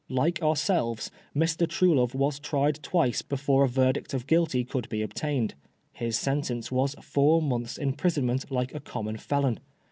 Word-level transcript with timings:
Like 0.09 0.41
ourselves, 0.41 1.11
Mr. 1.35 1.67
Truelove 1.69 2.15
was 2.15 2.39
tried 2.39 2.81
twice 2.81 3.21
before 3.21 3.63
a 3.63 3.67
verdict 3.69 4.15
of 4.15 4.25
guilty 4.25 4.63
could 4.63 4.89
be 4.89 5.03
obtained. 5.03 5.53
His 5.93 6.17
sentence 6.17 6.71
was 6.71 6.95
four 7.03 7.39
months' 7.39 7.77
imprisonment 7.77 8.49
like 8.49 8.73
a 8.73 8.79
common 8.79 9.17
felon. 9.17 9.59